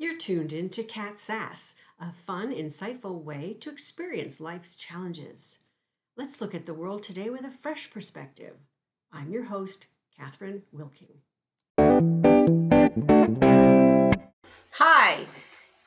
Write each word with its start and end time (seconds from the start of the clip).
You're 0.00 0.16
tuned 0.16 0.52
in 0.52 0.68
to 0.70 0.84
Cat 0.84 1.18
Sass, 1.18 1.74
a 2.00 2.12
fun, 2.12 2.54
insightful 2.54 3.20
way 3.20 3.56
to 3.58 3.68
experience 3.68 4.40
life's 4.40 4.76
challenges. 4.76 5.58
Let's 6.16 6.40
look 6.40 6.54
at 6.54 6.66
the 6.66 6.74
world 6.74 7.02
today 7.02 7.30
with 7.30 7.44
a 7.44 7.50
fresh 7.50 7.90
perspective. 7.90 8.54
I'm 9.12 9.32
your 9.32 9.46
host, 9.46 9.88
Catherine 10.16 10.62
Wilking. 10.70 11.18
Hi! 14.74 15.26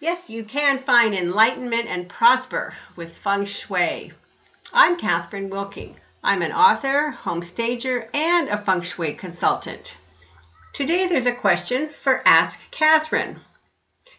Yes, 0.01 0.29
you 0.29 0.43
can 0.43 0.79
find 0.79 1.15
enlightenment 1.15 1.87
and 1.87 2.09
prosper 2.09 2.73
with 2.97 3.15
feng 3.15 3.45
shui. 3.45 4.11
I'm 4.73 4.97
Catherine 4.97 5.49
Wilking. 5.49 5.95
I'm 6.21 6.41
an 6.41 6.51
author, 6.51 7.15
homestager, 7.23 8.09
and 8.13 8.49
a 8.49 8.61
feng 8.61 8.81
shui 8.81 9.13
consultant. 9.13 9.95
Today 10.73 11.07
there's 11.07 11.27
a 11.27 11.33
question 11.33 11.87
for 12.03 12.21
Ask 12.27 12.59
Catherine. 12.71 13.39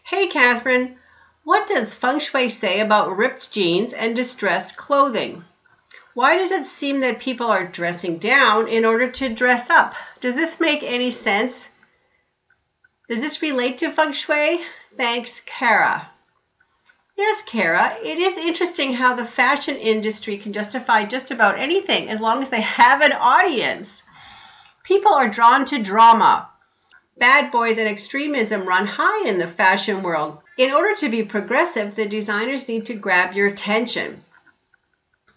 Hey, 0.05 0.27
Catherine, 0.27 0.97
what 1.45 1.65
does 1.65 1.93
feng 1.93 2.19
shui 2.19 2.49
say 2.49 2.81
about 2.81 3.15
ripped 3.15 3.53
jeans 3.53 3.93
and 3.93 4.13
distressed 4.13 4.75
clothing? 4.75 5.45
Why 6.13 6.37
does 6.37 6.51
it 6.51 6.65
seem 6.65 6.99
that 6.99 7.19
people 7.19 7.47
are 7.47 7.65
dressing 7.65 8.17
down 8.17 8.67
in 8.67 8.83
order 8.83 9.09
to 9.09 9.33
dress 9.33 9.69
up? 9.69 9.95
Does 10.19 10.35
this 10.35 10.59
make 10.59 10.83
any 10.83 11.09
sense? 11.09 11.69
Does 13.07 13.21
this 13.21 13.41
relate 13.41 13.77
to 13.77 13.91
feng 13.91 14.11
shui? 14.11 14.65
Thanks, 14.97 15.39
Kara. 15.45 16.09
Yes, 17.17 17.41
Kara, 17.41 17.97
it 18.03 18.17
is 18.17 18.37
interesting 18.37 18.93
how 18.93 19.13
the 19.13 19.25
fashion 19.25 19.77
industry 19.77 20.37
can 20.37 20.51
justify 20.51 21.05
just 21.05 21.31
about 21.31 21.57
anything 21.57 22.09
as 22.09 22.19
long 22.19 22.41
as 22.41 22.49
they 22.49 22.61
have 22.61 22.99
an 23.01 23.13
audience. 23.13 24.03
People 24.83 25.13
are 25.13 25.29
drawn 25.29 25.63
to 25.65 25.81
drama. 25.81 26.49
Bad 27.17 27.51
boys 27.51 27.77
and 27.77 27.87
extremism 27.87 28.65
run 28.65 28.87
high 28.87 29.27
in 29.27 29.37
the 29.37 29.47
fashion 29.47 30.01
world. 30.01 30.39
In 30.57 30.71
order 30.71 30.95
to 30.95 31.09
be 31.09 31.21
progressive, 31.21 31.95
the 31.95 32.07
designers 32.07 32.67
need 32.67 32.87
to 32.87 32.95
grab 32.95 33.33
your 33.33 33.47
attention. 33.47 34.19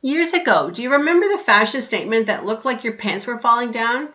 Years 0.00 0.32
ago, 0.32 0.70
do 0.70 0.82
you 0.82 0.90
remember 0.90 1.28
the 1.28 1.36
fashion 1.36 1.82
statement 1.82 2.28
that 2.28 2.46
looked 2.46 2.64
like 2.64 2.82
your 2.82 2.94
pants 2.94 3.26
were 3.26 3.38
falling 3.38 3.72
down? 3.72 4.08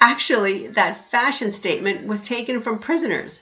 Actually, 0.00 0.68
that 0.68 1.10
fashion 1.10 1.52
statement 1.52 2.06
was 2.06 2.22
taken 2.22 2.62
from 2.62 2.78
prisoners. 2.78 3.40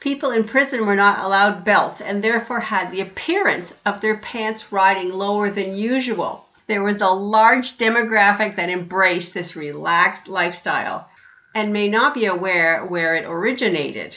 People 0.00 0.30
in 0.30 0.44
prison 0.44 0.86
were 0.86 0.96
not 0.96 1.18
allowed 1.18 1.62
belts 1.62 2.00
and 2.00 2.24
therefore 2.24 2.60
had 2.60 2.90
the 2.90 3.02
appearance 3.02 3.74
of 3.84 4.00
their 4.00 4.16
pants 4.16 4.72
riding 4.72 5.10
lower 5.10 5.50
than 5.50 5.76
usual. 5.76 6.46
There 6.68 6.82
was 6.82 7.02
a 7.02 7.08
large 7.08 7.76
demographic 7.76 8.56
that 8.56 8.70
embraced 8.70 9.34
this 9.34 9.56
relaxed 9.56 10.26
lifestyle 10.26 11.06
and 11.54 11.72
may 11.72 11.88
not 11.88 12.14
be 12.14 12.26
aware 12.26 12.84
where 12.84 13.14
it 13.14 13.24
originated. 13.26 14.16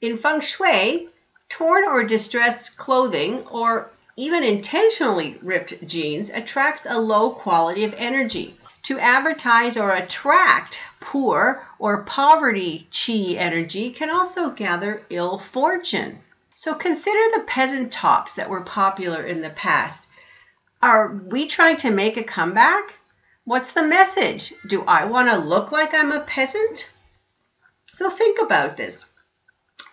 In 0.00 0.16
feng 0.16 0.40
shui, 0.40 1.08
torn 1.48 1.84
or 1.84 2.04
distressed 2.04 2.76
clothing 2.76 3.44
or 3.50 3.90
even 4.16 4.42
intentionally 4.42 5.36
ripped 5.42 5.86
jeans 5.86 6.30
attracts 6.30 6.86
a 6.88 6.98
low 6.98 7.30
quality 7.30 7.84
of 7.84 7.94
energy. 7.98 8.54
To 8.84 8.98
advertise 9.00 9.76
or 9.76 9.90
attract 9.90 10.80
poor 11.00 11.60
or 11.78 12.04
poverty 12.04 12.86
chi 12.92 13.34
energy 13.36 13.90
can 13.90 14.10
also 14.10 14.50
gather 14.50 15.02
ill 15.10 15.42
fortune. 15.52 16.20
So 16.54 16.72
consider 16.74 17.20
the 17.34 17.44
peasant 17.46 17.90
tops 17.90 18.34
that 18.34 18.48
were 18.48 18.62
popular 18.62 19.26
in 19.26 19.42
the 19.42 19.50
past. 19.50 20.06
Are 20.82 21.08
we 21.08 21.46
trying 21.46 21.76
to 21.78 21.90
make 21.90 22.16
a 22.16 22.22
comeback? 22.22 22.94
What's 23.46 23.70
the 23.70 23.84
message? 23.84 24.52
Do 24.66 24.82
I 24.88 25.04
want 25.04 25.28
to 25.28 25.36
look 25.36 25.70
like 25.70 25.94
I'm 25.94 26.10
a 26.10 26.18
peasant? 26.18 26.90
So 27.92 28.10
think 28.10 28.42
about 28.42 28.76
this. 28.76 29.06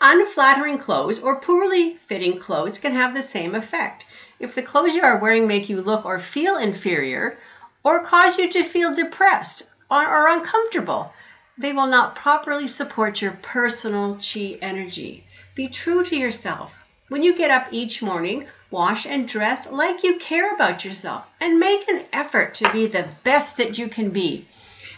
Unflattering 0.01 0.79
clothes 0.79 1.19
or 1.19 1.39
poorly 1.39 1.93
fitting 1.93 2.39
clothes 2.39 2.79
can 2.79 2.93
have 2.93 3.13
the 3.13 3.21
same 3.21 3.53
effect. 3.53 4.05
If 4.39 4.55
the 4.55 4.63
clothes 4.63 4.95
you 4.95 5.03
are 5.03 5.19
wearing 5.19 5.45
make 5.45 5.69
you 5.69 5.83
look 5.83 6.03
or 6.03 6.19
feel 6.19 6.57
inferior, 6.57 7.37
or 7.83 8.03
cause 8.03 8.39
you 8.39 8.49
to 8.49 8.63
feel 8.63 8.95
depressed 8.95 9.69
or, 9.91 10.03
or 10.03 10.29
uncomfortable, 10.29 11.13
they 11.55 11.73
will 11.73 11.85
not 11.85 12.15
properly 12.15 12.67
support 12.67 13.21
your 13.21 13.37
personal 13.43 14.15
chi 14.15 14.57
energy. 14.63 15.27
Be 15.53 15.67
true 15.67 16.03
to 16.05 16.15
yourself. 16.15 16.73
When 17.09 17.21
you 17.21 17.35
get 17.35 17.51
up 17.51 17.67
each 17.71 18.01
morning, 18.01 18.47
wash 18.71 19.05
and 19.05 19.27
dress 19.27 19.69
like 19.69 20.03
you 20.03 20.17
care 20.19 20.55
about 20.55 20.85
yourself 20.85 21.29
and 21.41 21.59
make 21.59 21.87
an 21.89 22.05
effort 22.13 22.55
to 22.55 22.71
be 22.71 22.87
the 22.87 23.09
best 23.25 23.57
that 23.57 23.77
you 23.77 23.89
can 23.89 24.11
be 24.11 24.47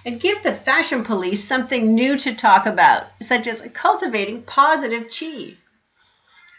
and 0.06 0.22
give 0.22 0.44
the 0.44 0.54
fashion 0.54 1.04
police 1.04 1.44
something 1.44 1.96
new 1.96 2.16
to 2.20 2.36
talk 2.36 2.68
about, 2.68 3.08
such 3.24 3.48
as 3.48 3.68
cultivating 3.74 4.44
positive 4.44 5.10
chi. 5.10 5.56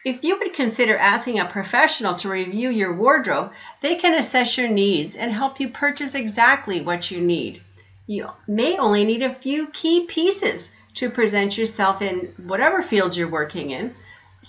If 0.04 0.24
you 0.24 0.36
would 0.36 0.52
consider 0.52 0.96
asking 0.96 1.38
a 1.38 1.44
professional 1.44 2.16
to 2.16 2.28
review 2.28 2.70
your 2.70 2.94
wardrobe, 2.94 3.52
they 3.80 3.94
can 3.94 4.14
assess 4.14 4.58
your 4.58 4.68
needs 4.68 5.14
and 5.14 5.32
help 5.32 5.60
you 5.60 5.68
purchase 5.68 6.16
exactly 6.16 6.80
what 6.80 7.10
you 7.12 7.20
need. 7.20 7.60
You 8.08 8.30
may 8.48 8.76
only 8.78 9.04
need 9.04 9.22
a 9.22 9.34
few 9.34 9.68
key 9.68 10.06
pieces 10.06 10.70
to 10.94 11.08
present 11.08 11.56
yourself 11.56 12.02
in 12.02 12.32
whatever 12.46 12.82
field 12.82 13.16
you're 13.16 13.28
working 13.28 13.70
in, 13.70 13.94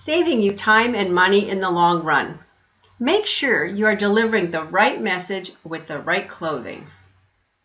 saving 0.04 0.42
you 0.42 0.52
time 0.54 0.96
and 0.96 1.14
money 1.14 1.50
in 1.50 1.60
the 1.60 1.70
long 1.70 2.04
run. 2.04 2.40
Make 3.00 3.26
sure 3.26 3.66
you 3.66 3.86
are 3.86 3.96
delivering 3.96 4.52
the 4.52 4.64
right 4.64 5.02
message 5.02 5.52
with 5.64 5.88
the 5.88 6.00
right 6.00 6.28
clothing. 6.28 6.88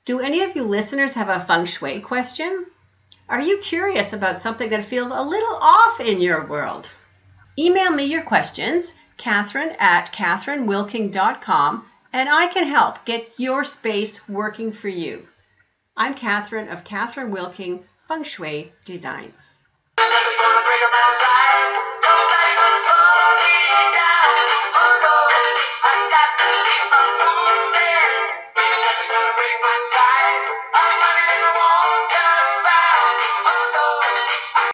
Do 0.04 0.20
any 0.20 0.42
of 0.42 0.56
you 0.56 0.64
listeners 0.64 1.14
have 1.14 1.28
a 1.28 1.44
feng 1.44 1.66
shui 1.66 2.00
question? 2.00 2.66
Are 3.28 3.40
you 3.40 3.58
curious 3.58 4.12
about 4.12 4.40
something 4.40 4.70
that 4.70 4.88
feels 4.88 5.10
a 5.10 5.22
little 5.22 5.56
off 5.60 6.00
in 6.00 6.20
your 6.20 6.46
world? 6.46 6.90
Email 7.58 7.90
me 7.90 8.04
your 8.04 8.22
questions, 8.22 8.92
Catherine 9.16 9.76
at 9.78 10.12
catherinewilking.com, 10.12 11.86
and 12.12 12.28
I 12.28 12.46
can 12.48 12.66
help 12.66 13.04
get 13.04 13.30
your 13.38 13.62
space 13.62 14.28
working 14.28 14.72
for 14.72 14.88
you. 14.88 15.28
I'm 15.96 16.14
Catherine 16.14 16.68
of 16.68 16.84
Catherine 16.84 17.30
Wilking 17.30 17.84
Feng 18.08 18.24
Shui 18.24 18.72
Designs. 18.84 19.34